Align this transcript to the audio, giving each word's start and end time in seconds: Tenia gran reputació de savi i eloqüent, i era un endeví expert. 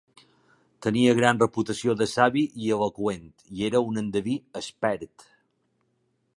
Tenia 0.85 1.11
gran 1.19 1.41
reputació 1.43 1.95
de 1.99 2.07
savi 2.15 2.43
i 2.63 2.73
eloqüent, 2.77 3.29
i 3.59 3.69
era 3.71 3.85
un 3.91 4.03
endeví 4.05 4.37
expert. 4.63 5.31